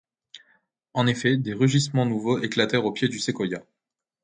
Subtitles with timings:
[0.95, 3.61] En effet, des rugissements nouveaux éclatèrent au pied du séquoia.